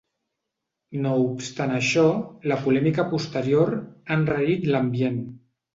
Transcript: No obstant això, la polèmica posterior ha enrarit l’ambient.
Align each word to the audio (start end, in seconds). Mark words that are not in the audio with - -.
No 1.03 1.11
obstant 1.25 1.75
això, 1.77 2.07
la 2.53 2.59
polèmica 2.65 3.07
posterior 3.13 3.79
ha 3.79 4.21
enrarit 4.21 4.71
l’ambient. 4.73 5.27